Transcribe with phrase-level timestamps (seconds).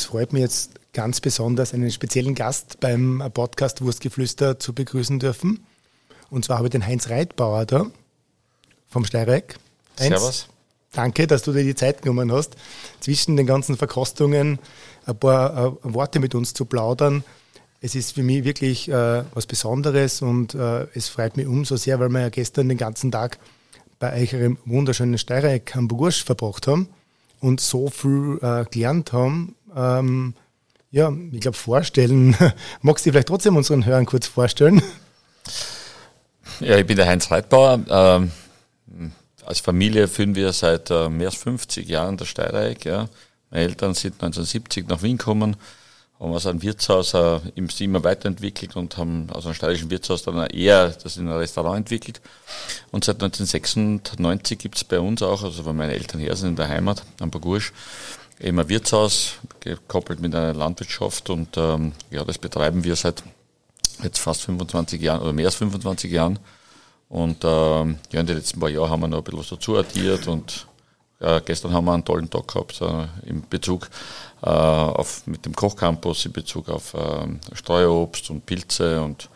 [0.00, 5.66] Es freut mich jetzt ganz besonders, einen speziellen Gast beim Podcast Wurstgeflüster zu begrüßen dürfen.
[6.30, 7.84] Und zwar habe ich den Heinz Reitbauer da
[8.88, 9.58] vom Steireck.
[9.98, 10.48] Servus.
[10.92, 12.56] Danke, dass du dir die Zeit genommen hast,
[13.00, 14.58] zwischen den ganzen Verkostungen
[15.04, 17.22] ein paar äh, Worte mit uns zu plaudern.
[17.82, 22.00] Es ist für mich wirklich äh, was Besonderes und äh, es freut mich umso sehr,
[22.00, 23.38] weil wir ja gestern den ganzen Tag
[23.98, 26.88] bei euch einem wunderschönen Steireck Hamburgursch verbracht haben
[27.40, 30.34] und so viel äh, gelernt haben ähm,
[30.90, 32.36] ja, ich glaube, vorstellen.
[32.82, 34.82] Magst du dich vielleicht trotzdem unseren Hörern kurz vorstellen?
[36.60, 37.80] Ja, ich bin der Heinz Reitbauer.
[37.88, 38.32] Ähm,
[39.46, 42.84] als Familie führen wir seit äh, mehr als 50 Jahren das Steirereck.
[42.84, 43.08] Ja.
[43.50, 45.56] Meine Eltern sind 1970 nach Wien gekommen,
[46.20, 50.46] haben aus einem Wirtshaus äh, im immer weiterentwickelt und haben aus einem steirischen Wirtshaus dann
[50.48, 52.20] eher das in ein Restaurant entwickelt.
[52.90, 56.56] Und seit 1996 gibt es bei uns auch, also von meinen Eltern her sind in
[56.56, 57.72] der Heimat, am Burgursch,
[58.40, 63.22] eben ein Wirtshaus, gekoppelt mit einer Landwirtschaft und ähm, ja, das betreiben wir seit
[64.02, 66.38] jetzt fast 25 Jahren oder mehr als 25 Jahren.
[67.08, 69.76] Und ähm, ja, in den letzten paar Jahren haben wir noch ein bisschen was dazu
[69.76, 70.66] addiert und
[71.18, 73.90] äh, gestern haben wir einen tollen Tag gehabt äh, im Bezug
[74.42, 79.28] äh, auf mit dem Kochcampus, in Bezug auf äh, Streuobst und Pilze und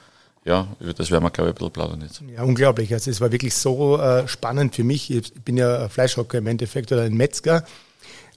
[0.44, 2.22] ja, über das werden wir, glaube ich, ein bisschen plaudern jetzt.
[2.34, 2.92] Ja, unglaublich.
[2.92, 5.10] Also es war wirklich so äh, spannend für mich.
[5.10, 7.64] Ich bin ja Fleischhocker im Endeffekt oder ein Metzger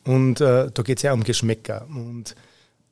[0.08, 1.86] und äh, da geht es ja um Geschmäcker.
[1.90, 2.36] Und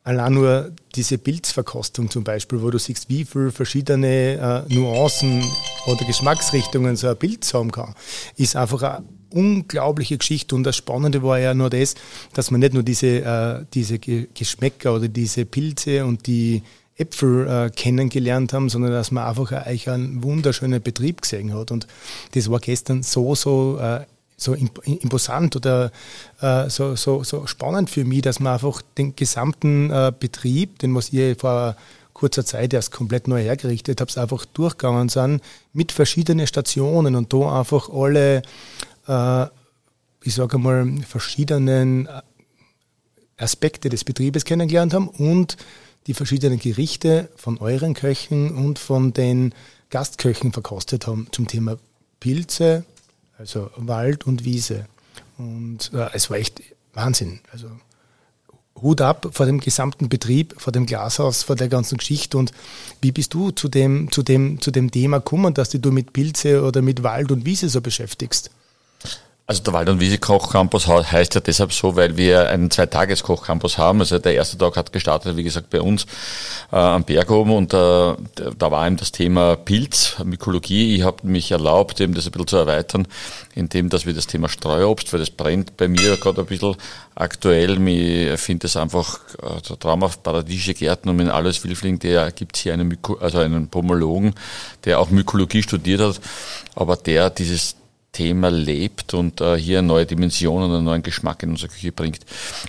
[0.03, 5.43] allein nur diese Pilzverkostung zum Beispiel, wo du siehst, wie viele verschiedene äh, Nuancen
[5.87, 7.95] oder Geschmacksrichtungen so ein Pilz haben kann,
[8.35, 10.55] ist einfach eine unglaubliche Geschichte.
[10.55, 11.95] Und das Spannende war ja nur das,
[12.33, 16.63] dass man nicht nur diese, äh, diese Geschmäcker oder diese Pilze und die
[16.97, 21.71] Äpfel äh, kennengelernt haben, sondern dass man einfach eigentlich einen wunderschönen Betrieb gesehen hat.
[21.71, 21.87] Und
[22.33, 24.01] das war gestern so, so äh,
[24.37, 25.91] so imposant oder
[26.41, 30.93] äh, so, so, so spannend für mich, dass man einfach den gesamten äh, Betrieb, den
[30.93, 31.75] was ihr vor
[32.13, 35.41] kurzer Zeit erst komplett neu hergerichtet habt, einfach durchgegangen sind
[35.73, 38.41] mit verschiedenen Stationen und da einfach alle,
[39.07, 39.45] äh,
[40.23, 42.21] ich sage mal, verschiedenen äh,
[43.37, 45.57] Aspekte des Betriebes kennengelernt haben und
[46.07, 49.53] die verschiedenen Gerichte von euren Köchen und von den
[49.89, 51.77] Gastköchen verkostet haben zum Thema
[52.19, 52.85] Pilze,
[53.37, 54.87] also Wald und Wiese.
[55.37, 56.61] Und äh, es war echt
[56.93, 57.39] Wahnsinn.
[57.51, 57.69] Also
[58.81, 62.37] Hut ab vor dem gesamten Betrieb, vor dem Glashaus, vor der ganzen Geschichte.
[62.37, 62.51] Und
[63.01, 66.63] wie bist du zu dem, zu dem, zu dem Thema gekommen, dass du mit Pilze
[66.63, 68.51] oder mit Wald und Wiese so beschäftigst?
[69.47, 73.99] Also der Wald- und Wiese-Kochcampus heißt ja deshalb so, weil wir einen Zweitages-Kochcampus haben.
[73.99, 76.07] Also der erste Tag hat gestartet, wie gesagt, bei uns
[76.71, 80.95] äh, am Berg oben und äh, da war eben das Thema Pilz, Mykologie.
[80.95, 83.07] Ich habe mich erlaubt, eben das ein bisschen zu erweitern,
[83.53, 86.75] indem dass wir das Thema Streuobst, weil das brennt bei mir gerade ein bisschen
[87.13, 87.87] aktuell.
[87.87, 92.73] Ich finde es einfach äh, traumhaft paradiesische Gärten und in alles Wilfling, der gibt hier
[92.73, 94.33] einen, Myko, also einen Pomologen,
[94.85, 96.19] der auch Mykologie studiert hat,
[96.73, 97.75] aber der dieses
[98.15, 101.91] Thema lebt und äh, hier eine neue Dimension und einen neuen Geschmack in unsere Küche
[101.91, 102.19] bringt.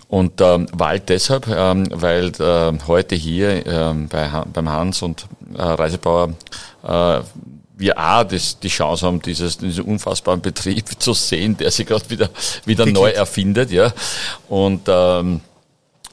[0.09, 5.27] Und ähm, Wald deshalb, ähm, weil äh, heute hier ähm, bei, beim Hans und
[5.57, 6.34] äh, Reisebauer
[6.83, 7.21] äh,
[7.79, 12.09] wir A, das, die Chance haben, dieses, diesen unfassbaren Betrieb zu sehen, der sich gerade
[12.11, 12.31] wieder,
[12.65, 13.93] wieder neu erfindet, ja.
[14.49, 15.43] Und, ähm,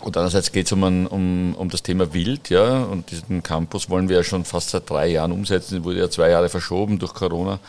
[0.02, 2.84] und andererseits geht es um, um, um das Thema Wild, ja.
[2.84, 6.30] Und diesen Campus wollen wir ja schon fast seit drei Jahren umsetzen, wurde ja zwei
[6.30, 7.60] Jahre verschoben durch Corona.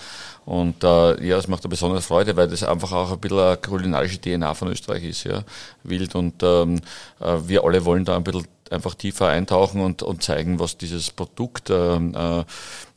[0.44, 3.56] Und äh, ja, es macht eine besondere Freude, weil das einfach auch ein bisschen eine
[3.56, 5.43] kulinarische DNA von Österreich ist, ja,
[5.82, 6.15] wild.
[6.15, 6.81] Und ähm,
[7.21, 11.10] äh, wir alle wollen da ein bisschen einfach tiefer eintauchen und, und zeigen, was dieses
[11.10, 12.44] Produkt äh, äh,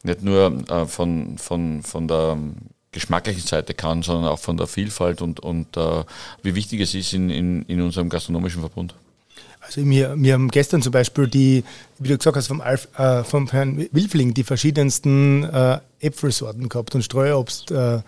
[0.04, 2.38] nicht nur äh, von, von, von der
[2.92, 6.04] geschmacklichen Seite kann, sondern auch von der Vielfalt und, und äh,
[6.42, 8.96] wie wichtig es ist in, in, in unserem gastronomischen Verbund.
[9.62, 11.64] Also wir, wir haben gestern zum Beispiel die,
[12.00, 16.96] wie du gesagt hast, vom, Alf, äh, vom Herrn Wilfling die verschiedensten äh, Äpfelsorten gehabt
[16.96, 17.72] und Streuobst.
[17.72, 18.00] Äh,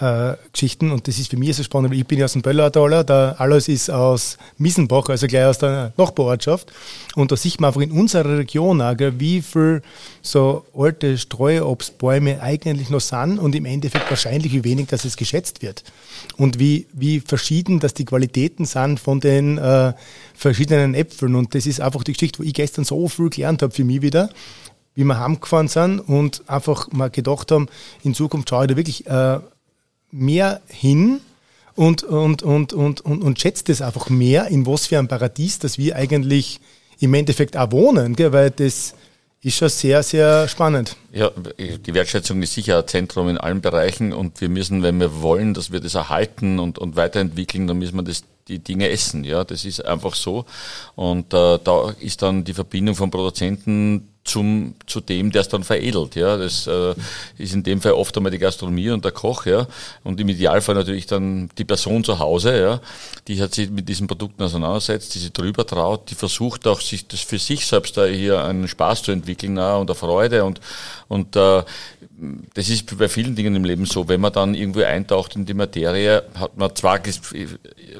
[0.00, 0.90] äh, Geschichten.
[0.90, 3.32] Und das ist für mich so spannend, weil ich bin ja aus dem Böllertaler, da
[3.38, 6.72] alles ist aus Miesenbach, also gleich aus der Nachbarortschaft.
[7.14, 9.82] Und da sieht man einfach in unserer Region auch, wie viel
[10.22, 15.62] so alte Streuobstbäume eigentlich noch sind und im Endeffekt wahrscheinlich wie wenig, dass es geschätzt
[15.62, 15.84] wird.
[16.36, 19.92] Und wie, wie verschieden, dass die Qualitäten sind von den äh,
[20.34, 21.34] verschiedenen Äpfeln.
[21.34, 24.02] Und das ist einfach die Geschichte, wo ich gestern so viel gelernt habe für mich
[24.02, 24.30] wieder,
[24.94, 27.68] wie wir heimgefahren sind und einfach mal gedacht haben,
[28.02, 29.40] in Zukunft schaue ich da wirklich äh,
[30.14, 31.20] mehr hin
[31.74, 35.58] und, und, und, und, und, und schätzt es einfach mehr, in was für ein Paradies,
[35.58, 36.60] dass wir eigentlich
[37.00, 38.32] im Endeffekt auch wohnen, gell?
[38.32, 38.94] weil das
[39.42, 40.96] ist schon sehr, sehr spannend.
[41.12, 45.20] Ja, die Wertschätzung ist sicher ein Zentrum in allen Bereichen und wir müssen, wenn wir
[45.20, 49.24] wollen, dass wir das erhalten und, und weiterentwickeln, dann müssen wir das, die Dinge essen.
[49.24, 50.46] Ja, das ist einfach so.
[50.94, 55.64] Und äh, da ist dann die Verbindung von Produzenten zum, zu dem, der es dann
[55.64, 56.16] veredelt.
[56.16, 56.94] Ja, das äh,
[57.36, 59.66] ist in dem Fall oft einmal die Gastronomie und der Koch, ja,
[60.02, 62.80] und im Idealfall natürlich dann die Person zu Hause, ja,
[63.28, 67.06] die hat sich mit diesen Produkten auseinandersetzt, die sich drüber traut, die versucht auch sich
[67.06, 70.60] das für sich selbst da hier einen Spaß zu entwickeln na, und eine Freude und
[71.08, 71.62] und äh,
[72.54, 75.54] das ist bei vielen Dingen im Leben so, wenn man dann irgendwo eintaucht in die
[75.54, 77.00] Materie, hat man zwei,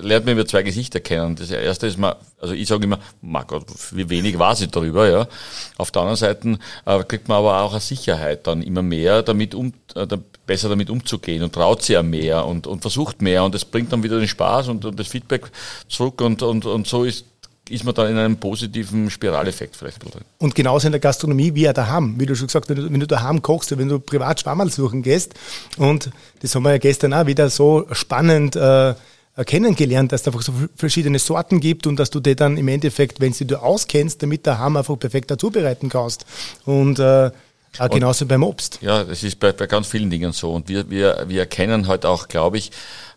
[0.00, 1.36] lernt man über zwei Gesichter kennen.
[1.36, 5.08] Das erste ist man, also ich sage immer, mein Gott, wie wenig weiß ich darüber,
[5.08, 5.28] ja.
[5.76, 9.54] Auf der anderen Seite äh, kriegt man aber auch eine Sicherheit dann immer mehr damit
[9.54, 10.06] um, äh,
[10.46, 13.92] besser damit umzugehen und traut sich ja mehr und, und versucht mehr und das bringt
[13.92, 15.50] dann wieder den Spaß und, und das Feedback
[15.88, 17.24] zurück und, und, und so ist
[17.70, 19.98] ist man dann in einem positiven Spiraleffekt vielleicht.
[20.38, 22.14] Und genauso in der Gastronomie wie auch daheim.
[22.18, 24.70] Wie du schon gesagt hast, wenn du, wenn du daheim kochst, wenn du privat Schwammerl
[24.70, 25.34] suchen gehst.
[25.78, 28.94] Und das haben wir ja gestern auch wieder so spannend äh,
[29.42, 33.20] kennengelernt, dass es einfach so verschiedene Sorten gibt und dass du die dann im Endeffekt,
[33.20, 36.24] wenn du auskennst, damit daheim einfach perfekt zubereiten kannst.
[36.64, 37.30] Und äh,
[37.78, 38.78] auch genauso beim Obst.
[38.82, 40.52] Ja, das ist bei, bei ganz vielen Dingen so.
[40.52, 42.70] Und wir, wir, wir erkennen halt auch, glaube ich,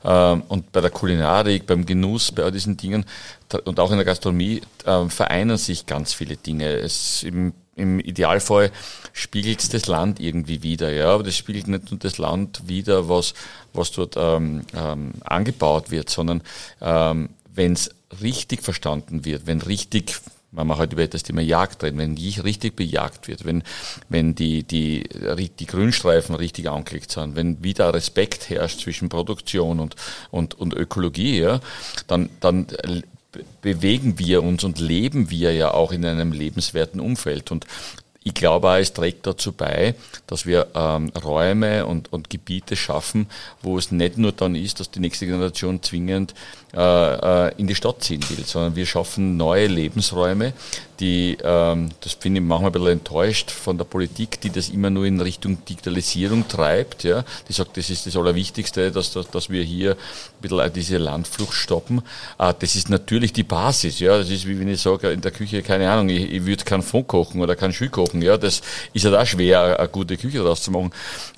[0.04, 3.06] ähm, und bei der Kulinarik, beim Genuss, bei all diesen Dingen
[3.66, 6.70] und auch in der Gastronomie äh, vereinen sich ganz viele Dinge.
[6.70, 8.72] Es im, im Idealfall
[9.14, 13.34] spiegelt das Land irgendwie wieder, ja, aber das spiegelt nicht nur das Land wieder, was,
[13.74, 16.42] was dort ähm, ähm, angebaut wird, sondern
[16.82, 17.92] ähm, wenn es
[18.22, 20.20] richtig verstanden wird, wenn richtig
[20.52, 23.64] wenn man heute über das Thema Jagd reden, wenn die richtig bejagt wird, wenn,
[24.10, 25.04] wenn die, die,
[25.60, 29.96] die Grünstreifen richtig angelegt sind, wenn wieder Respekt herrscht zwischen Produktion und,
[30.32, 31.60] und, und Ökologie, ja,
[32.08, 32.68] dann, dann
[33.62, 37.52] bewegen wir uns und leben wir ja auch in einem lebenswerten Umfeld.
[37.52, 37.66] Und
[38.28, 39.96] ich glaube auch, es trägt dazu bei,
[40.28, 43.28] dass wir ähm, Räume und, und Gebiete schaffen,
[43.62, 46.34] wo es nicht nur dann ist, dass die nächste Generation zwingend
[46.74, 50.52] äh, äh, in die Stadt ziehen will, sondern wir schaffen neue Lebensräume,
[51.00, 54.90] die, ähm, das finde ich manchmal ein bisschen enttäuscht von der Politik, die das immer
[54.90, 59.50] nur in Richtung Digitalisierung treibt, ja, die sagt, das ist das Allerwichtigste, dass, dass, dass
[59.50, 62.02] wir hier ein bisschen diese Landflucht stoppen.
[62.38, 65.32] Äh, das ist natürlich die Basis, ja, das ist wie wenn ich sage, in der
[65.32, 68.62] Küche, keine Ahnung, ich, ich würde keinen Fond kochen oder keinen Schü kochen, ja, das
[68.94, 70.92] ist ja halt auch schwer, eine gute Küche daraus zu machen,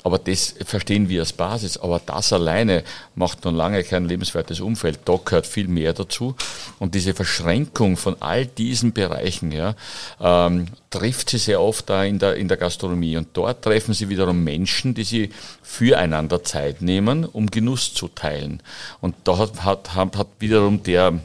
[0.04, 2.84] aber das verstehen wir als Basis, aber das alleine
[3.16, 6.36] macht noch lange kein lebenswertes Umfeld, da gehört viel mehr dazu.
[6.80, 9.76] Und diese Verschränkung von all diesen Bereichen ja,
[10.22, 13.18] ähm, trifft sie sehr oft da in der, in der Gastronomie.
[13.18, 15.30] Und dort treffen sie wiederum Menschen, die sie
[15.62, 18.62] füreinander Zeit nehmen, um Genuss zu teilen.
[19.02, 21.20] Und da hat, hat, hat wiederum der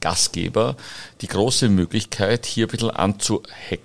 [0.00, 0.76] Gastgeber
[1.20, 3.80] die große Möglichkeit, hier ein bisschen anzuhaken,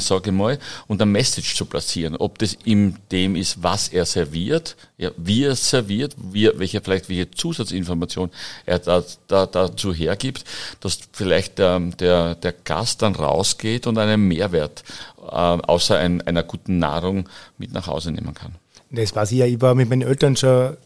[0.00, 2.16] sage ich mal, und ein Message zu platzieren.
[2.16, 7.08] Ob das in dem ist, was er serviert, ja, wie er serviert, wie, welche, vielleicht
[7.08, 8.30] welche Zusatzinformation
[8.66, 10.44] er da, da, dazu hergibt,
[10.80, 14.84] dass vielleicht der, der, der Gast dann rausgeht und einen Mehrwert
[15.18, 18.54] äh, außer ein, einer guten Nahrung mit nach Hause nehmen kann.
[18.90, 20.76] Das weiß ich ja, ich war mit meinen Eltern schon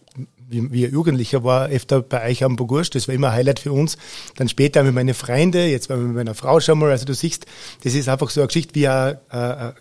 [0.48, 3.72] wie, wie Jugendlicher war, öfter bei euch am Burgursch, das war immer ein Highlight für
[3.72, 3.96] uns.
[4.36, 7.46] Dann später mit meinen Freunden, jetzt war mit meiner Frau schon mal, also du siehst,
[7.82, 9.74] das ist einfach so eine Geschichte wie ein, ein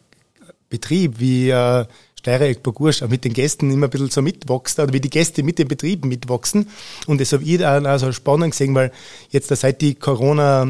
[0.70, 1.88] Betrieb, wie ein
[2.24, 5.60] Steiereck Burgursch mit den Gästen immer ein bisschen so mitwachsen oder wie die Gäste mit
[5.60, 6.70] dem Betrieb mitwachsen.
[7.06, 8.92] Und das habe ich auch so spannend gesehen, weil
[9.30, 10.64] jetzt seit die Corona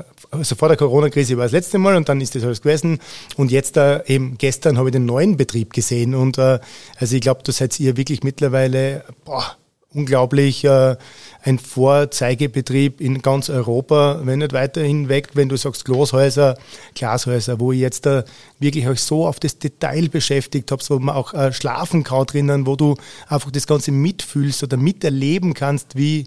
[0.00, 3.00] äh, also vor der Corona-Krise war das letzte Mal und dann ist das alles gewesen.
[3.36, 6.14] Und jetzt äh, eben gestern habe ich den neuen Betrieb gesehen.
[6.14, 6.60] Und äh,
[6.96, 9.56] also ich glaube, da seid ihr wirklich mittlerweile boah,
[9.92, 10.96] unglaublich äh,
[11.42, 16.56] ein Vorzeigebetrieb in ganz Europa, wenn nicht weiterhin weg, wenn du sagst Glashäuser,
[16.94, 18.24] Glashäuser, wo ich jetzt äh,
[18.58, 22.66] wirklich euch so auf das Detail beschäftigt habe, wo man auch äh, schlafen kann drinnen,
[22.66, 22.96] wo du
[23.28, 26.26] einfach das Ganze mitfühlst oder miterleben kannst, wie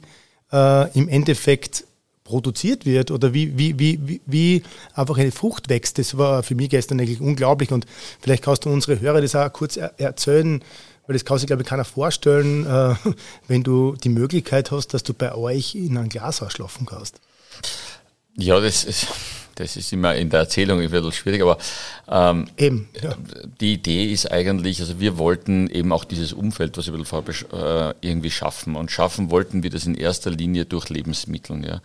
[0.51, 1.85] äh, im Endeffekt
[2.23, 5.99] produziert wird oder wie, wie, wie, wie einfach eine Frucht wächst.
[5.99, 7.85] Das war für mich gestern eigentlich unglaublich und
[8.19, 10.63] vielleicht kannst du unsere Hörer das auch kurz erzählen,
[11.05, 12.95] weil das kann sich, glaube ich, keiner vorstellen, äh,
[13.47, 17.19] wenn du die Möglichkeit hast, dass du bei euch in ein Glashaus schlafen kannst.
[18.35, 19.07] Ja, das ist
[19.55, 21.57] das ist immer in der Erzählung ein bisschen schwierig, aber
[22.09, 23.15] ähm, eben, ja.
[23.61, 27.51] die Idee ist eigentlich, also wir wollten eben auch dieses Umfeld, was ich ein bisschen
[27.53, 28.75] äh, irgendwie schaffen.
[28.75, 31.63] Und schaffen wollten wir das in erster Linie durch Lebensmittel.
[31.65, 31.81] Ja.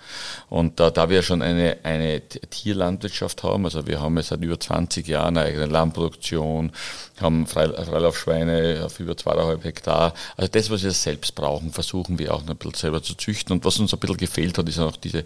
[0.49, 4.59] Und da, da wir schon eine, eine Tierlandwirtschaft haben, also wir haben jetzt seit über
[4.59, 6.73] 20 Jahren eine eigene Landproduktion,
[7.21, 10.15] haben Freilaufschweine auf über zweieinhalb Hektar.
[10.37, 13.53] Also das, was wir selbst brauchen, versuchen wir auch ein bisschen selber zu züchten.
[13.53, 15.25] Und was uns ein bisschen gefehlt hat, ist auch diese,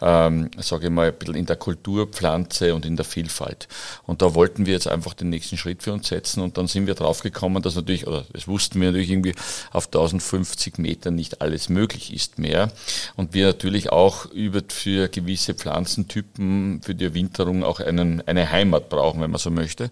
[0.00, 3.68] ähm, sage ich mal, ein bisschen in der Kultur Naturpflanze und in der Vielfalt.
[4.04, 6.86] Und da wollten wir jetzt einfach den nächsten Schritt für uns setzen und dann sind
[6.86, 9.34] wir draufgekommen, dass natürlich, oder das wussten wir natürlich irgendwie,
[9.72, 12.72] auf 1050 Metern nicht alles möglich ist mehr.
[13.16, 18.88] Und wir natürlich auch über für gewisse Pflanzentypen für die Winterung auch einen, eine Heimat
[18.88, 19.90] brauchen, wenn man so möchte.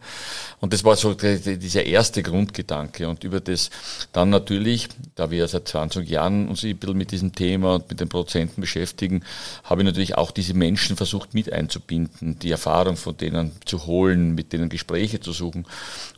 [0.61, 3.09] Und das war so dieser erste Grundgedanke.
[3.09, 3.71] Und über das
[4.13, 8.01] dann natürlich, da wir seit 20 Jahren uns ein bisschen mit diesem Thema und mit
[8.01, 9.23] den Produzenten beschäftigen,
[9.65, 14.35] habe ich natürlich auch diese Menschen versucht mit einzubinden, die Erfahrung von denen zu holen,
[14.35, 15.67] mit denen Gespräche zu suchen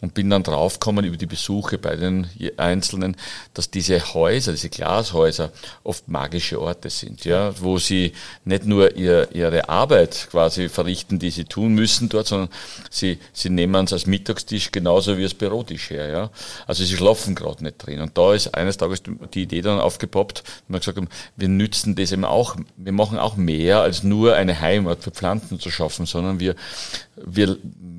[0.01, 3.17] und bin dann draufgekommen über die Besuche bei den Einzelnen,
[3.55, 5.53] dass diese Häuser, diese Glashäuser
[5.85, 8.13] oft magische Orte sind, ja, wo sie
[8.45, 12.49] nicht nur ihr, ihre Arbeit quasi verrichten, die sie tun müssen dort, sondern
[12.91, 16.31] sie, sie nehmen es als Mittagstisch genauso wie als Bürotisch her, ja.
[16.67, 18.01] Also sie schlafen gerade nicht drin.
[18.01, 19.03] Und da ist eines Tages
[19.35, 23.37] die Idee dann aufgepoppt, wir gesagt haben, wir nützen das eben auch, wir machen auch
[23.37, 26.55] mehr als nur eine Heimat für Pflanzen zu schaffen, sondern wir,
[27.17, 27.57] wir,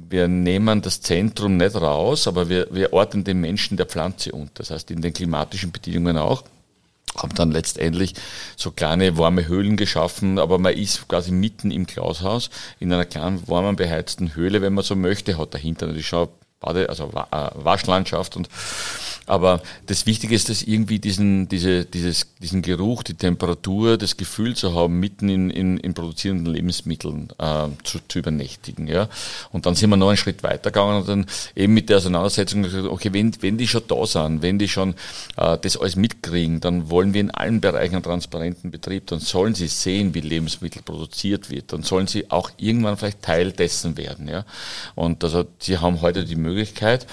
[0.10, 4.54] wir nehmen das Zentrum nicht raus, aber wir, wir orten den Menschen der Pflanze unter.
[4.56, 6.44] Das heißt, in den klimatischen Bedingungen auch
[7.16, 8.14] haben dann letztendlich
[8.56, 12.50] so kleine warme Höhlen geschaffen, aber man ist quasi mitten im Glashaus
[12.80, 16.28] in einer kleinen warmen beheizten Höhle, wenn man so möchte, hat dahinter natürlich schon
[16.60, 18.50] Bade, also äh, Waschlandschaft und
[19.28, 24.56] aber das Wichtige ist, dass irgendwie diesen, diese, dieses, diesen Geruch, die Temperatur, das Gefühl
[24.56, 28.88] zu haben, mitten in, in, in produzierenden Lebensmitteln äh, zu, zu übernächtigen.
[28.88, 29.10] Ja.
[29.52, 31.26] Und dann sind wir noch einen Schritt weitergegangen und dann
[31.58, 34.96] eben mit der Auseinandersetzung okay, wenn, wenn die schon da sind, wenn die schon
[35.36, 39.56] äh, das alles mitkriegen, dann wollen wir in allen Bereichen einen transparenten Betrieb, dann sollen
[39.56, 44.30] sie sehen, wie Lebensmittel produziert wird, dann sollen sie auch irgendwann vielleicht Teil dessen werden.
[44.30, 44.46] Ja.
[44.96, 47.06] Und also sie haben heute die Möglichkeit, Möglichkeit,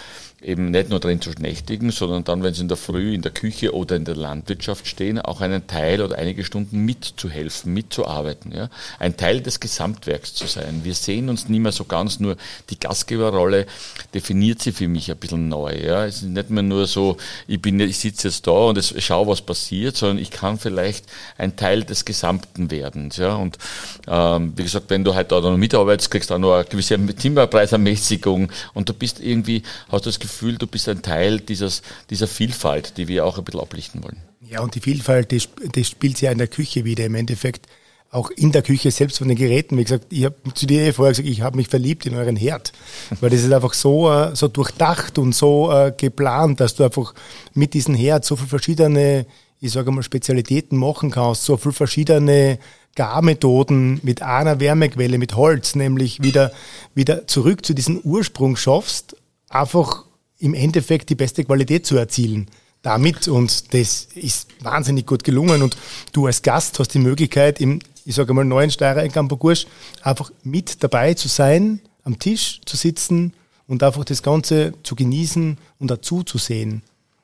[0.44, 3.32] eben nicht nur drin zu nächtigen, sondern dann, wenn sie in der Früh in der
[3.32, 8.52] Küche oder in der Landwirtschaft stehen, auch einen Teil oder einige Stunden mitzuhelfen, mitzuarbeiten.
[8.52, 8.68] Ja?
[8.98, 10.82] Ein Teil des Gesamtwerks zu sein.
[10.84, 12.36] Wir sehen uns nicht mehr so ganz nur,
[12.70, 13.66] die Gastgeberrolle
[14.12, 15.74] definiert sie für mich ein bisschen neu.
[15.74, 16.04] Ja?
[16.04, 19.26] Es ist nicht mehr nur so, ich bin, ich sitze jetzt da und es, schau,
[19.26, 21.06] was passiert, sondern ich kann vielleicht
[21.38, 23.10] ein Teil des Gesamten werden.
[23.16, 23.36] Ja?
[23.36, 23.58] Und
[24.06, 26.98] ähm, wie gesagt, wenn du halt da noch mitarbeitest, kriegst du auch noch eine gewisse
[26.98, 32.26] Timberpreisermäßigung und du bist irgendwie, hast das Gefühl, Gefühl, du bist ein Teil dieses, dieser
[32.26, 34.20] Vielfalt, die wir auch ein bisschen ablichten wollen.
[34.40, 35.42] Ja, und die Vielfalt, die,
[35.74, 37.66] die spielt sich ja in der Küche wieder im Endeffekt.
[38.10, 39.76] Auch in der Küche selbst von den Geräten.
[39.76, 42.72] Wie gesagt, ich habe zu dir vorher gesagt, ich habe mich verliebt in euren Herd.
[43.20, 47.14] Weil das ist einfach so, äh, so durchdacht und so äh, geplant, dass du einfach
[47.54, 49.26] mit diesem Herd so viele verschiedene,
[49.60, 52.60] ich sage mal, Spezialitäten machen kannst, so viele verschiedene
[52.94, 56.52] Garmethoden mit einer Wärmequelle, mit Holz, nämlich wieder,
[56.94, 59.16] wieder zurück zu diesem Ursprung schaffst,
[59.48, 60.04] einfach
[60.44, 62.48] im Endeffekt die beste Qualität zu erzielen
[62.82, 65.76] damit und das ist wahnsinnig gut gelungen und
[66.12, 69.66] du als Gast hast die Möglichkeit im, ich sage mal, neuen Steirer in Campokursch
[70.02, 73.32] einfach mit dabei zu sein, am Tisch zu sitzen
[73.66, 76.82] und einfach das Ganze zu genießen und dazu zu sehen.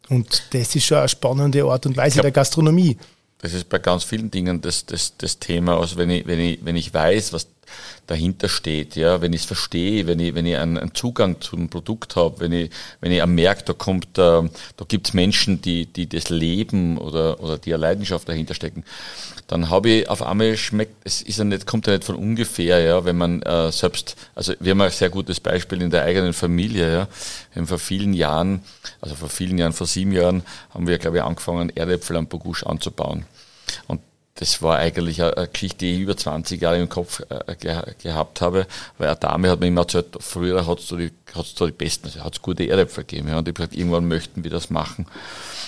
[0.09, 2.97] Und das ist schon eine spannende Art und Weise glaub, der Gastronomie.
[3.43, 5.79] Das ist bei ganz vielen Dingen das, das, das Thema.
[5.79, 7.47] Also wenn ich, wenn ich, wenn ich weiß, was
[8.07, 11.69] dahinter steht, ja, wenn ich es verstehe, wenn ich, wenn ich einen, einen Zugang zum
[11.69, 14.43] Produkt habe, wenn ich, wenn ich merke, da kommt, äh,
[14.77, 18.85] da gibt es Menschen, die, die das Leben oder, oder die eine Leidenschaft dahinter stecken,
[19.47, 22.81] dann habe ich auf einmal schmeckt, es ist ja nicht, kommt ja nicht von ungefähr,
[22.81, 26.33] ja, wenn man äh, selbst, also wir haben ein sehr gutes Beispiel in der eigenen
[26.33, 27.09] Familie, ja,
[27.53, 28.63] wir haben vor vielen Jahren,
[29.01, 30.43] also vor vielen Jahren, vor sieben Jahren,
[30.75, 33.25] haben wir, glaube ich, angefangen, Erdäpfel am Bogusch anzubauen.
[33.87, 34.01] Und
[34.41, 37.55] das war eigentlich eine Geschichte, die ich über 20 Jahre im Kopf äh,
[38.03, 38.67] gehabt habe,
[38.97, 42.07] weil eine Dame hat mir immer erzählt, früher hat es da die, hat's die besten,
[42.07, 43.29] also hat es gute Erdäpfel gegeben.
[43.29, 45.07] Ja, und ich habe gesagt, irgendwann möchten wir das machen.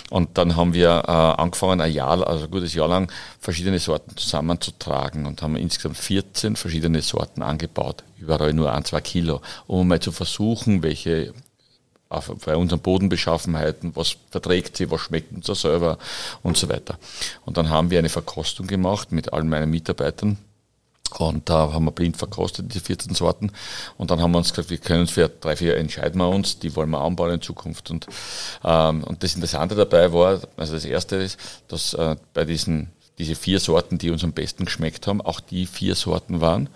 [0.09, 4.17] Und dann haben wir äh, angefangen, ein Jahr, also ein gutes Jahr lang, verschiedene Sorten
[4.17, 10.01] zusammenzutragen und haben insgesamt 14 verschiedene Sorten angebaut, überall nur ein, zwei Kilo, um mal
[10.01, 11.35] zu versuchen, welche
[12.45, 15.99] bei unseren Bodenbeschaffenheiten, was verträgt sie, was schmeckt uns da selber
[16.43, 16.99] und so weiter.
[17.45, 20.39] Und dann haben wir eine Verkostung gemacht mit allen meinen Mitarbeitern.
[21.19, 23.53] Und da haben wir blind verkostet, diese 14 Sorten.
[23.99, 26.59] Und dann haben wir uns gesagt, wir können uns für drei, vier entscheiden wir uns,
[26.59, 27.91] die wollen wir anbauen in Zukunft.
[27.91, 28.07] Und,
[28.65, 31.39] ähm, und das Interessante dabei war, also das erste ist,
[31.69, 35.67] dass äh, bei diesen, diese vier Sorten, die uns am besten geschmeckt haben, auch die
[35.67, 36.69] vier Sorten waren,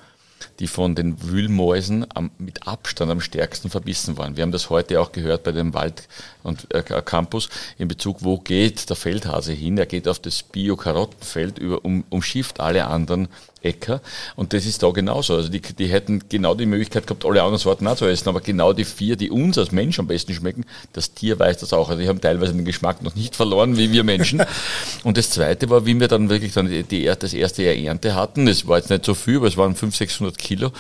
[0.59, 4.37] die von den Wühlmäusen am, mit Abstand am stärksten verbissen waren.
[4.37, 6.09] Wir haben das heute auch gehört bei dem Wald-
[6.43, 9.79] und äh, Campus in Bezug, wo geht der Feldhase hin?
[9.79, 13.29] Er geht auf das Bio-Karottenfeld, über, um, umschifft alle anderen
[13.67, 14.01] Äcker.
[14.37, 15.35] Und das ist da genauso.
[15.35, 18.41] Also die, die hätten genau die Möglichkeit gehabt, alle anderen Sorten auch zu essen, aber
[18.41, 21.89] genau die vier, die uns als Mensch am besten schmecken, das Tier weiß das auch.
[21.89, 24.43] Also die haben teilweise den Geschmack noch nicht verloren, wie wir Menschen.
[25.05, 28.15] Und das zweite war, wie wir dann wirklich dann die, die, das erste Jahr Ernte
[28.15, 28.49] hatten.
[28.49, 30.73] Es war jetzt nicht so viel, aber es waren 500, 600 Kilo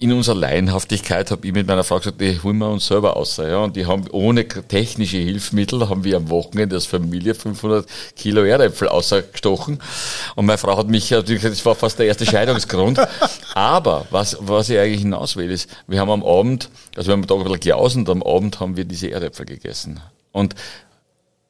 [0.00, 3.36] in unserer Laienhaftigkeit habe ich mit meiner Frau gesagt, die holen wir uns selber aus.
[3.38, 8.44] Ja, und die haben ohne technische Hilfsmittel, haben wir am Wochenende als Familie 500 Kilo
[8.44, 9.80] Erdäpfel ausgestochen.
[10.36, 13.00] Und meine Frau hat mich, das war fast der erste Scheidungsgrund.
[13.54, 17.26] Aber was, was ich eigentlich hinaus will, ist, wir haben am Abend, also wir haben
[17.26, 20.00] da ein bisschen gejausen und am Abend haben wir diese Erdäpfel gegessen.
[20.30, 20.54] Und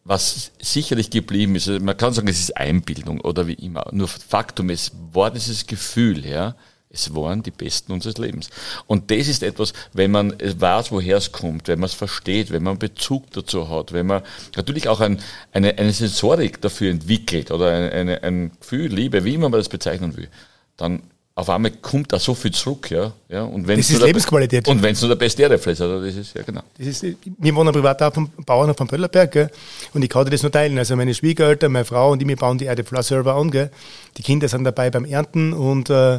[0.04, 3.86] was sicherlich geblieben ist, man kann sagen, es ist Einbildung oder wie immer.
[3.92, 6.54] Nur Faktum, es war dieses Gefühl, ja,
[6.90, 8.50] es waren die Besten unseres Lebens.
[8.86, 12.62] Und das ist etwas, wenn man weiß, woher es kommt, wenn man es versteht, wenn
[12.62, 14.22] man Bezug dazu hat, wenn man
[14.56, 15.20] natürlich auch ein,
[15.52, 19.68] eine, eine Sensorik dafür entwickelt oder eine, eine, ein Gefühl, Liebe, wie immer man das
[19.68, 20.28] bezeichnen will,
[20.76, 21.02] dann
[21.38, 23.12] auf einmal kommt da so viel zurück, ja.
[23.28, 24.66] ja und das ist Lebensqualität.
[24.66, 26.62] Der, und wenn es nur der beste Erdäpfel ist, also das ist, ja genau.
[26.76, 29.50] Das ist, wir wohnen privat auch vom Bauern vom Pöllerberg, gell?
[29.94, 30.76] und ich kann dir das nur teilen.
[30.78, 33.70] Also meine Schwiegereltern, meine Frau und ich, wir bauen die Erdäpfel selber an, gell?
[34.16, 36.18] Die Kinder sind dabei beim Ernten und äh,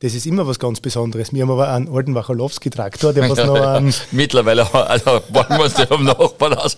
[0.00, 1.32] das ist immer was ganz Besonderes.
[1.32, 5.74] Wir haben aber einen alten Wacholowski-Traktor, der was noch an Mittlerweile also wollen wir uns
[5.74, 6.76] den Nachbarn aus.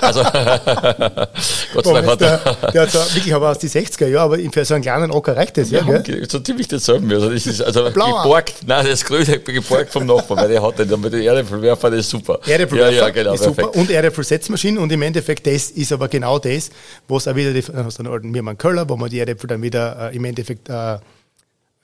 [0.00, 0.22] Also,
[1.74, 2.38] Gott sei Dank hat der,
[2.72, 5.36] der hat so, wirklich aber aus die 60er Jahre, aber für so einen kleinen Ocker
[5.36, 6.24] reicht das, ja, gell?
[6.30, 7.12] So ziemlich dasselbe.
[7.12, 10.88] Also, das ist also geborgt, nein, das Größe geborgt vom Nachbarn, weil der hat den,
[10.88, 12.38] damit der Erdäpfelwerfer, das ist super.
[12.46, 13.74] Erdäpfelwerfer ja, ja, genau, ist super.
[13.74, 16.70] Und Erdäpfelsetzmaschine und im Endeffekt, das ist aber genau das,
[17.08, 20.12] was auch wieder, die, aus den alten Mirmann Köller, wo man die Erdäpfel dann wieder
[20.12, 20.98] äh, im Endeffekt äh,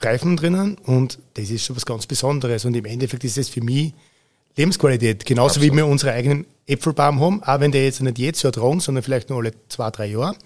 [0.01, 2.65] Reifen drinnen und das ist schon was ganz Besonderes.
[2.65, 3.93] Und im Endeffekt ist es für mich
[4.57, 5.25] Lebensqualität.
[5.25, 5.73] Genauso Absolut.
[5.73, 9.03] wie wir unsere eigenen Äpfelbaum haben, auch wenn der jetzt nicht jedes Jahr tragen, sondern
[9.03, 10.37] vielleicht nur alle zwei, drei Jahre.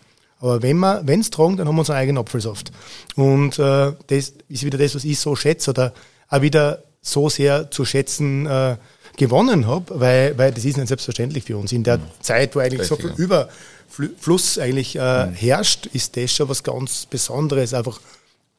[0.41, 2.73] Aber wenn wir, wenn es tragen, dann haben wir unseren eigenen Apfelsaft.
[3.15, 5.93] Und äh, das ist wieder das, was ich so schätze oder
[6.29, 8.77] auch wieder so sehr zu schätzen äh,
[9.17, 11.73] gewonnen habe, weil, weil das ist nicht selbstverständlich für uns.
[11.73, 12.03] In der mhm.
[12.21, 13.17] Zeit, wo eigentlich so viel ja.
[13.17, 15.35] Überfluss eigentlich äh, mhm.
[15.35, 18.01] herrscht, ist das schon was ganz Besonderes, einfach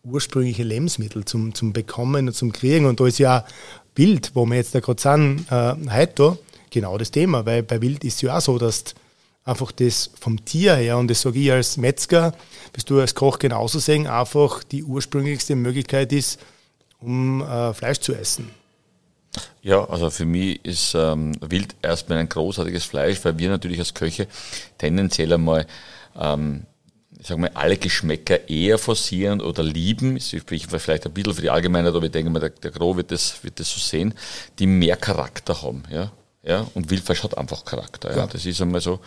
[0.03, 2.85] ursprüngliche Lebensmittel zum, zum Bekommen und zum Kriegen.
[2.85, 3.45] Und da ist ja
[3.95, 6.37] Wild, wo wir jetzt da gerade sind, äh, heute
[6.69, 8.83] genau das Thema, weil bei Wild ist ja auch so, dass
[9.45, 12.33] einfach das vom Tier her, und das sage ich als Metzger,
[12.71, 16.39] bist du als Koch genauso sehen, einfach die ursprünglichste Möglichkeit ist,
[16.99, 18.49] um äh, Fleisch zu essen.
[19.61, 23.93] Ja, also für mich ist ähm, Wild erstmal ein großartiges Fleisch, weil wir natürlich als
[23.93, 24.27] Köche
[24.77, 25.65] tendenziell einmal
[26.19, 26.65] ähm,
[27.23, 31.41] ich sag mal, alle Geschmäcker eher forcieren oder lieben, ich spreche vielleicht ein bisschen für
[31.41, 34.13] die Allgemeinheit, aber ich denke mal, der, der Gro wird das, wird das so sehen,
[34.59, 36.11] die mehr Charakter haben, ja.
[36.45, 38.11] Ja, und Wildfleisch hat einfach Charakter.
[38.11, 38.17] Ja.
[38.17, 38.27] ja.
[38.27, 38.99] Das ist einmal so.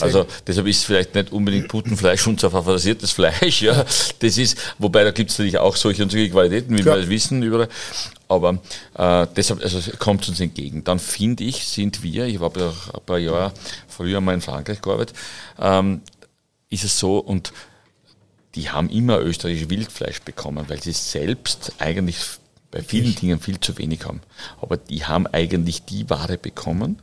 [0.00, 3.60] Also deshalb ist vielleicht nicht unbedingt Putenfleisch unser favorisiertes Fleisch.
[3.60, 3.84] Ja,
[4.20, 6.96] das ist, wobei da gibt es natürlich auch solche und solche Qualitäten, wie Klar.
[6.96, 7.68] wir wissen überall.
[8.28, 8.58] Aber
[8.94, 10.82] äh, deshalb also kommt es uns entgegen.
[10.84, 13.52] Dann finde ich, sind wir, ich habe ja ein paar Jahre
[13.86, 15.14] früher mal in Frankreich gearbeitet,
[15.60, 16.00] ähm,
[16.70, 17.52] ist es so und
[18.54, 22.16] die haben immer österreichisches Wildfleisch bekommen, weil sie selbst eigentlich
[22.70, 24.20] bei vielen Dingen viel zu wenig haben.
[24.60, 27.00] Aber die haben eigentlich die Ware bekommen,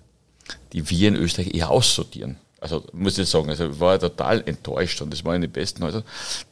[0.73, 5.11] die wir in Österreich eher aussortieren also muss ich sagen, also war total enttäuscht und
[5.11, 5.83] das waren die besten.
[5.83, 6.03] Also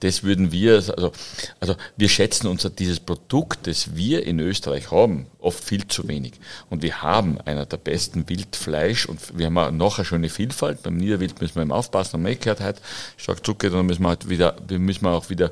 [0.02, 1.12] das würden wir, also,
[1.60, 6.34] also wir schätzen unser dieses Produkt, das wir in Österreich haben, oft viel zu wenig.
[6.70, 10.84] Und wir haben einer der besten Wildfleisch und wir haben auch noch eine schöne Vielfalt.
[10.84, 12.82] Beim Niederwild müssen wir eben aufpassen, haben wir gehört heute
[13.18, 15.52] stark zurückgeht, dann müssen wir halt wieder, wir müssen auch wieder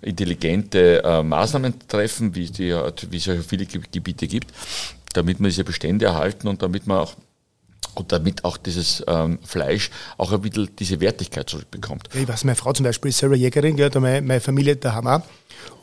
[0.00, 2.74] intelligente äh, Maßnahmen treffen, wie, die,
[3.10, 4.52] wie es ja viele Gebiete gibt,
[5.12, 7.14] damit wir diese Bestände erhalten und damit wir auch
[7.94, 12.08] und damit auch dieses ähm, Fleisch auch ein bisschen diese Wertigkeit zurückbekommt.
[12.14, 15.22] Ich weiß, meine Frau zum Beispiel ist selber Jägerin, gell, meine, meine Familie daheim auch.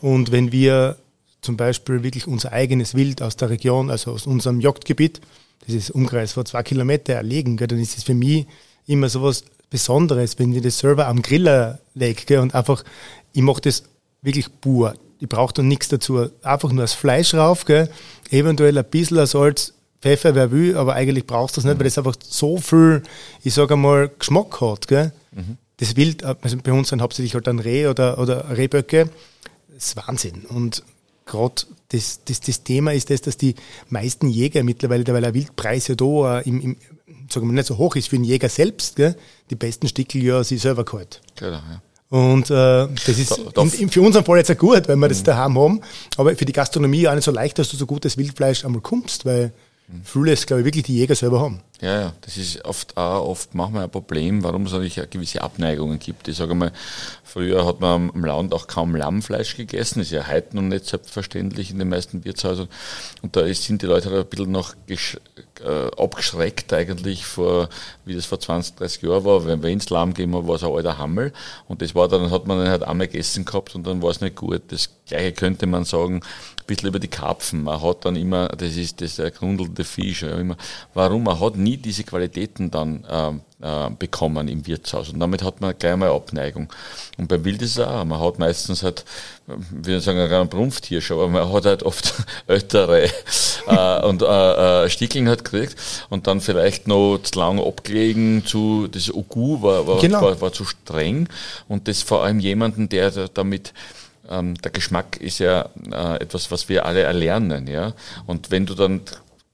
[0.00, 0.96] Und wenn wir
[1.40, 5.20] zum Beispiel wirklich unser eigenes Wild aus der Region, also aus unserem Jagdgebiet,
[5.66, 8.46] das ist Umkreis von zwei Kilometer erlegen, gell, dann ist es für mich
[8.86, 12.84] immer so was Besonderes, wenn wir das selber am Griller legen und einfach,
[13.32, 13.84] ich mache das
[14.22, 14.94] wirklich pur.
[15.18, 16.28] Ich brauche da nichts dazu.
[16.42, 17.90] Einfach nur das Fleisch rauf, gell,
[18.30, 19.72] eventuell ein bisschen Salz,
[20.06, 21.80] Pfeffer, wer will, aber eigentlich brauchst du das nicht, mhm.
[21.80, 23.02] weil das einfach so viel,
[23.42, 24.86] ich sage einmal, Geschmack hat.
[24.86, 25.12] Gell?
[25.32, 25.56] Mhm.
[25.78, 29.10] Das Wild, also bei uns sind hauptsächlich halt dann Reh oder, oder Rehböcke,
[29.74, 30.44] das ist Wahnsinn.
[30.48, 30.84] Und
[31.26, 33.56] gerade das, das, das Thema ist das, dass die
[33.88, 36.76] meisten Jäger mittlerweile, weil der Wildpreis ja da äh, im, im,
[37.30, 39.16] sagen wir nicht so hoch ist für den Jäger selbst, gell?
[39.50, 41.20] die besten Stickel ja sie selber geholt.
[41.34, 41.82] Genau, ja.
[42.08, 45.20] Und äh, das ist in, in, für unseren Fall jetzt auch gut, weil wir das
[45.20, 45.24] mhm.
[45.24, 45.80] daheim haben.
[46.16, 49.24] Aber für die Gastronomie auch nicht so leicht, dass du so gutes Wildfleisch einmal kommst,
[49.24, 49.52] weil
[49.88, 51.60] Es, glaube ich, wirklich die Jäger selber haben.
[51.80, 55.98] Ja, ja, das ist oft auch oft manchmal ein Problem, warum es natürlich gewisse Abneigungen
[55.98, 56.26] gibt.
[56.26, 56.72] Ich sage mal,
[57.22, 61.70] früher hat man am Land auch kaum Lammfleisch gegessen, ist ja heute noch nicht selbstverständlich
[61.70, 62.68] in den meisten Wirtshäusern.
[63.22, 64.74] Und da sind die Leute halt ein bisschen noch
[65.60, 67.68] äh, abgeschreckt eigentlich vor,
[68.04, 69.46] wie das vor 20, 30 Jahren war.
[69.46, 71.32] Wenn wir ins Lamm war es ein alter Hammel.
[71.68, 74.20] Und das war dann, hat man dann halt einmal gegessen gehabt und dann war es
[74.20, 74.62] nicht gut.
[74.68, 77.62] Das Gleiche könnte man sagen, ein bisschen über die Karpfen.
[77.62, 80.56] Man hat dann immer, das ist das der grundelnde Fisch, ja, immer,
[80.94, 81.24] warum?
[81.24, 85.08] Man hat nie diese Qualitäten dann ähm, äh, bekommen im Wirtshaus.
[85.08, 86.68] Und damit hat man gleich mal Abneigung.
[87.16, 89.04] Und beim Wild ist es auch, man hat meistens halt,
[89.46, 92.14] wir sagen ein Brumpftiersch, aber man hat halt oft
[92.46, 93.08] ältere
[93.66, 95.76] äh, und äh, äh, Stickeln hat gekriegt
[96.10, 100.20] und dann vielleicht noch zu lang abgelegen zu, das Ogu war, war, genau.
[100.20, 101.28] war, war zu streng
[101.68, 103.72] und das vor allem jemanden, der damit
[104.28, 107.92] ähm, der Geschmack ist ja äh, etwas, was wir alle erlernen, ja.
[108.26, 109.02] Und wenn du dann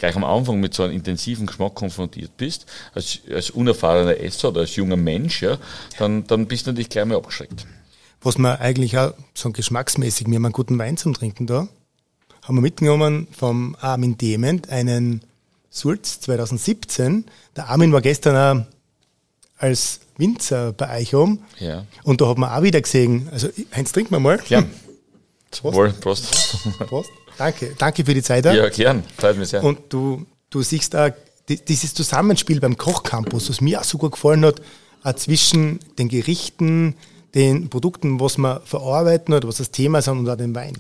[0.03, 4.63] gleich am Anfang mit so einem intensiven Geschmack konfrontiert bist, als, als unerfahrener Esser oder
[4.63, 5.59] als junger Mensch, ja,
[5.97, 7.67] dann, dann bist du natürlich gleich mal abgeschreckt.
[8.21, 11.69] Was man eigentlich auch so geschmacksmäßig, wir haben einen guten Wein zum Trinken da,
[12.43, 15.23] haben wir mitgenommen vom Armin Dement, einen
[15.71, 17.25] Sulz 2017.
[17.55, 18.67] Der Armin war gestern auch
[19.57, 21.45] als Winzer bei euch um.
[21.61, 21.87] Ja.
[22.03, 24.41] Und da hat man auch wieder gesehen, also Heinz, trinken wir mal.
[24.49, 24.65] Ja.
[25.53, 25.77] Prost.
[25.77, 26.59] Wohl, Prost.
[26.89, 27.11] Prost.
[27.43, 28.45] Danke, danke für die Zeit.
[28.45, 29.65] Ja, gern, freut mich sehr.
[29.65, 31.11] Und du, du siehst da
[31.49, 34.63] dieses Zusammenspiel beim Kochcampus, was mir auch so gut gefallen hat,
[35.03, 36.95] auch zwischen den Gerichten,
[37.35, 40.77] den Produkten, was wir verarbeiten oder was das Thema ist und auch dem Wein.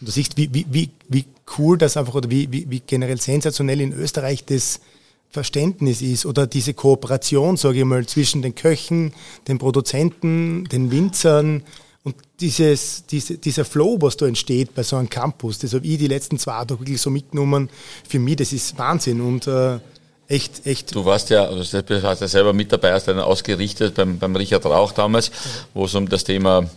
[0.00, 1.24] Und du siehst, wie, wie, wie, wie
[1.56, 4.80] cool das einfach oder wie, wie, wie generell sensationell in Österreich das
[5.30, 9.14] Verständnis ist oder diese Kooperation, sage ich mal, zwischen den Köchen,
[9.46, 11.62] den Produzenten, den Winzern,
[12.40, 16.06] dieses, diese, dieser Flow, was da entsteht bei so einem Campus, das habe ich die
[16.06, 17.68] letzten zwei Tage wirklich so mitgenommen.
[18.08, 19.78] Für mich, das ist Wahnsinn und äh,
[20.28, 20.94] echt, echt.
[20.94, 24.64] Du warst ja, du warst ja selber mit dabei, hast einen ausgerichtet beim, beim Richard
[24.66, 25.30] Rauch damals,
[25.74, 26.68] wo es um das Thema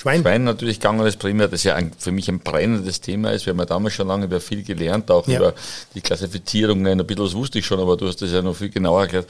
[0.00, 0.22] Schwein.
[0.22, 3.44] Schwein natürlich gegangen ist primär, das ja ein, für mich ein brennendes Thema ist.
[3.44, 5.38] Wir haben ja damals schon lange über viel gelernt, auch ja.
[5.38, 5.54] über
[5.94, 6.98] die Klassifizierungen.
[6.98, 9.26] Ein bisschen was wusste ich schon, aber du hast das ja noch viel genauer erklärt.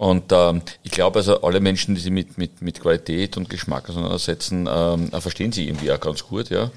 [0.00, 3.86] Und ähm, ich glaube, also alle Menschen, die sich mit, mit, mit Qualität und Geschmack
[3.90, 6.48] auseinandersetzen, ähm, äh, verstehen sie irgendwie auch ganz gut.
[6.48, 6.70] Ja.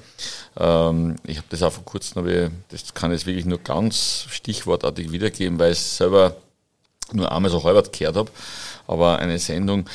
[0.58, 5.10] Ähm, ich habe das auch vor kurzem, aber das kann jetzt wirklich nur ganz stichwortartig
[5.10, 6.36] wiedergeben, weil ich es selber
[7.12, 8.30] nur einmal so halbert gehört habe.
[8.86, 9.88] Aber eine Sendung,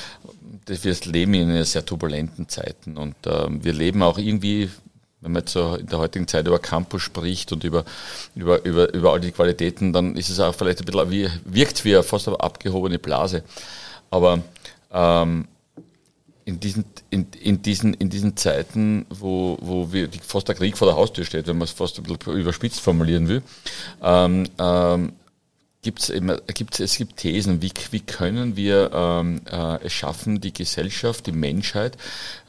[0.66, 4.72] dass wir leben in sehr turbulenten Zeiten und ähm, wir leben auch irgendwie
[5.22, 7.84] wenn man jetzt so in der heutigen Zeit über Campus spricht und über,
[8.36, 11.84] über, über, über all die Qualitäten, dann ist es auch vielleicht ein bisschen, wie, wirkt
[11.84, 13.44] wie fast eine abgehobene Blase.
[14.12, 14.42] Aber
[14.92, 15.48] ähm,
[16.46, 20.88] in diesen, in, in, diesen, in diesen Zeiten, wo, wo wir, fast der Krieg vor
[20.88, 23.44] der Haustür steht, wenn man es fast ein bisschen überspitzt formulieren will,
[24.02, 25.14] ähm, ähm,
[25.82, 30.54] gibt's immer, gibt's, es gibt Thesen, wie, wie können wir ähm, äh, es schaffen, die
[30.54, 31.96] Gesellschaft, die Menschheit,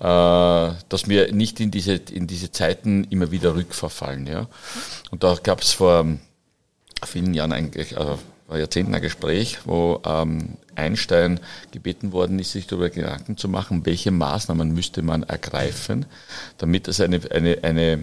[0.01, 4.27] äh, dass wir nicht in diese, in diese Zeiten immer wieder rückverfallen.
[4.27, 4.49] Ja?
[5.11, 6.07] Und da gab es vor
[7.05, 11.39] vielen Jahren eigentlich, vor Jahrzehnten ein Gespräch, wo ähm, Einstein
[11.71, 16.07] gebeten worden ist, sich darüber Gedanken zu machen, welche Maßnahmen müsste man ergreifen,
[16.59, 18.03] damit es eine, eine, eine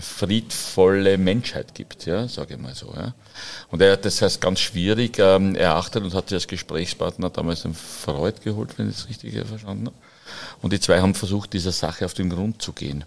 [0.00, 2.92] friedvolle Menschheit gibt, ja, sage ich mal so.
[2.96, 3.14] Ja.
[3.70, 7.62] Und er hat das als ganz schwierig ähm, erachtet und hat sich als Gesprächspartner damals
[7.62, 9.96] den Freud geholt, wenn ich das richtig verstanden habe.
[10.62, 13.04] Und die zwei haben versucht, dieser Sache auf den Grund zu gehen.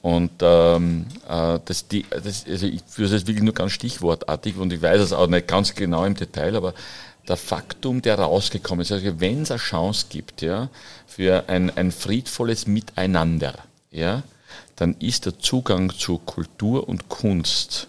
[0.00, 4.72] Und ähm, äh, das, die, das, also ich führe es wirklich nur ganz stichwortartig und
[4.72, 6.74] ich weiß es auch nicht ganz genau im Detail, aber
[7.28, 10.68] der Faktum, der rausgekommen ist, also wenn es eine Chance gibt, ja,
[11.06, 13.54] für ein, ein friedvolles Miteinander,
[13.90, 14.22] ja,
[14.76, 17.88] dann ist der Zugang zu Kultur und Kunst,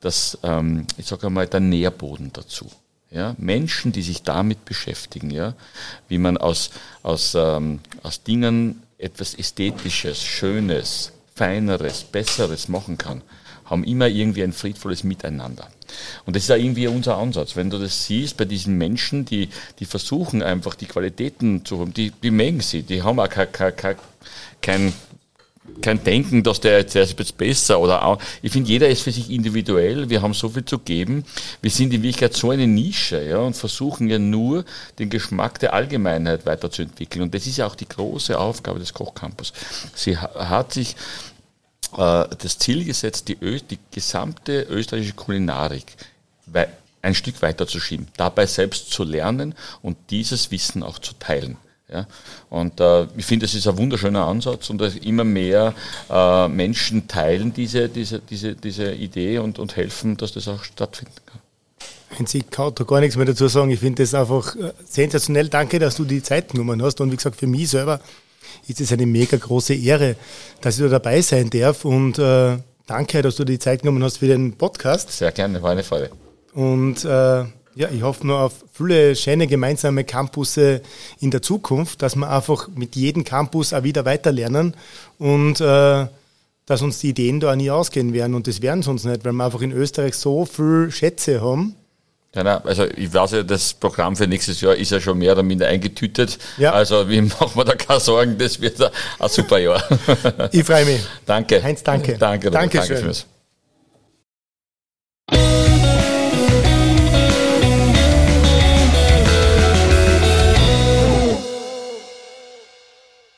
[0.00, 2.70] das, ähm, ich sage einmal, der Nährboden dazu.
[3.10, 5.54] Ja, Menschen, die sich damit beschäftigen, ja,
[6.08, 6.70] wie man aus,
[7.02, 13.22] aus, ähm, aus Dingen etwas Ästhetisches, Schönes, Feineres, Besseres machen kann,
[13.64, 15.68] haben immer irgendwie ein friedvolles Miteinander.
[16.26, 17.56] Und das ist ja irgendwie unser Ansatz.
[17.56, 21.94] Wenn du das siehst bei diesen Menschen, die, die versuchen einfach die Qualitäten zu haben,
[21.94, 23.96] die, die mengen sie, die haben auch kein, kein,
[24.60, 24.92] kein
[25.80, 28.18] kein Denken, dass der jetzt, der ist jetzt besser oder auch.
[28.42, 30.08] Ich finde, jeder ist für sich individuell.
[30.08, 31.24] Wir haben so viel zu geben.
[31.62, 34.64] Wir sind in Wirklichkeit so eine Nische, ja, und versuchen ja nur,
[34.98, 37.22] den Geschmack der Allgemeinheit weiterzuentwickeln.
[37.22, 39.52] Und das ist ja auch die große Aufgabe des Kochcampus.
[39.94, 40.96] Sie hat sich
[41.96, 45.86] äh, das Ziel gesetzt, die, die gesamte österreichische Kulinarik
[47.02, 51.58] ein Stück weiterzuschieben, dabei selbst zu lernen und dieses Wissen auch zu teilen.
[51.94, 52.06] Ja?
[52.50, 55.74] Und äh, ich finde, das ist ein wunderschöner Ansatz und immer mehr
[56.10, 61.14] äh, Menschen teilen diese, diese, diese, diese Idee und, und helfen, dass das auch stattfinden
[61.24, 61.40] kann.
[62.18, 63.70] Heinz, ich kann da gar nichts mehr dazu sagen.
[63.70, 65.48] Ich finde das einfach äh, sensationell.
[65.48, 67.00] Danke, dass du die Zeit genommen hast.
[67.00, 68.00] Und wie gesagt, für mich selber
[68.66, 70.16] ist es eine mega große Ehre,
[70.60, 71.84] dass ich da dabei sein darf.
[71.84, 75.10] Und äh, danke, dass du die Zeit genommen hast für den Podcast.
[75.12, 76.10] Sehr gerne, war eine Freude.
[76.54, 77.44] Und äh,
[77.74, 80.80] ja, ich hoffe nur auf viele schöne gemeinsame Campusse
[81.20, 84.74] in der Zukunft, dass wir einfach mit jedem Campus auch wieder weiterlernen
[85.18, 86.06] und äh,
[86.66, 88.34] dass uns die Ideen da auch nie ausgehen werden.
[88.34, 91.74] Und das werden sie uns nicht, weil wir einfach in Österreich so viel Schätze haben.
[92.34, 95.32] Ja, nein, also ich weiß ja, das Programm für nächstes Jahr ist ja schon mehr
[95.32, 96.38] oder minder eingetütet.
[96.58, 96.72] Ja.
[96.72, 99.82] Also wie machen wir da keine Sorgen, das wird ein super Jahr.
[100.50, 101.00] ich freue mich.
[101.26, 101.62] Danke.
[101.62, 102.16] Heinz, danke.
[102.18, 103.26] Danke, danke danke fürs.